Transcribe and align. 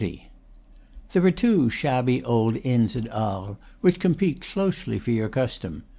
XXX. 0.01 0.21
There 1.11 1.23
are 1.23 1.29
two 1.29 1.69
shabby 1.69 2.23
old 2.23 2.55
inns 2.55 2.95
at 2.95 3.07
Arles, 3.13 3.57
which 3.81 3.99
compete 3.99 4.41
closely 4.41 4.97
for 4.97 5.11
your 5.11 5.29
custom. 5.29 5.83